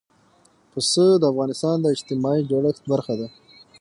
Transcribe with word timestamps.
پسه 0.71 1.05
د 1.17 1.23
افغانستان 1.31 1.75
د 1.81 1.85
اجتماعي 1.95 2.41
جوړښت 2.49 2.83
برخه 2.91 3.13
ده. 3.19 3.27